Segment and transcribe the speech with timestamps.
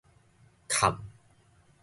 [0.69, 0.97] 闞